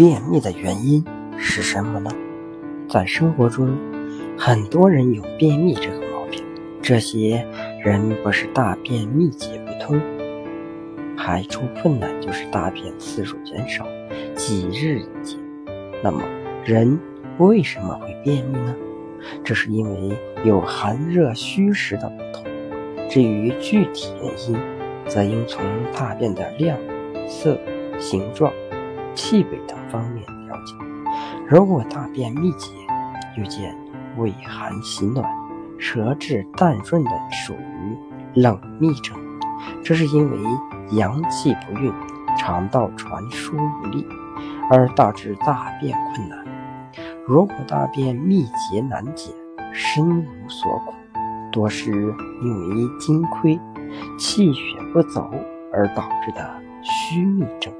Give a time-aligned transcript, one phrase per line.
[0.00, 1.04] 便秘的原因
[1.36, 2.10] 是什么呢？
[2.88, 3.76] 在生活中，
[4.34, 6.42] 很多人有便秘这个毛病。
[6.80, 7.46] 这些
[7.84, 10.00] 人不是大便秘解不通，
[11.18, 13.86] 排出困难，就是大便次数减少，
[14.34, 15.38] 几日一见。
[16.02, 16.22] 那么，
[16.64, 16.98] 人
[17.36, 18.74] 为什么会便秘呢？
[19.44, 22.46] 这是因为有寒热虚实的不同。
[23.10, 24.58] 至于具体原因，
[25.06, 25.62] 则应从
[25.92, 26.78] 大便的量、
[27.28, 27.60] 色、
[27.98, 28.50] 形状。
[29.14, 30.74] 气味等方面了解。
[31.48, 32.72] 如果大便秘结，
[33.36, 33.76] 又见
[34.16, 35.24] 胃寒喜暖、
[35.78, 37.96] 舌质淡润的，属于
[38.34, 39.16] 冷秘症。
[39.84, 40.38] 这是因为
[40.92, 41.92] 阳气不运，
[42.38, 44.06] 肠道传输无力，
[44.70, 46.44] 而导致大便困难。
[47.26, 49.32] 如果大便秘结难解，
[49.72, 50.94] 身无所苦，
[51.52, 51.90] 多是
[52.42, 53.60] 因为精亏、
[54.18, 54.60] 气血
[54.92, 55.30] 不走
[55.72, 56.50] 而导致的
[56.82, 57.72] 虚秘症。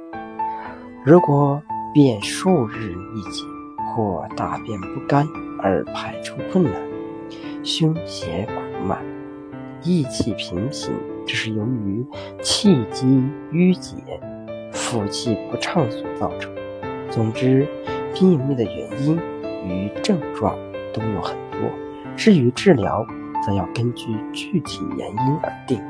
[1.02, 1.62] 如果
[1.94, 3.42] 便数日一解，
[3.94, 5.26] 或大便不干
[5.58, 6.74] 而排出困难，
[7.64, 9.02] 胸胁苦满，
[9.82, 10.92] 益气频频，
[11.26, 12.04] 这是由于
[12.42, 13.06] 气机
[13.50, 13.96] 淤结、
[14.74, 16.52] 腑气不畅所造成。
[17.10, 17.66] 总之，
[18.14, 19.18] 便秘的原因
[19.64, 20.54] 与症状
[20.92, 21.60] 都有很多，
[22.14, 23.06] 至于治疗，
[23.46, 25.80] 则要根据具体原因而定。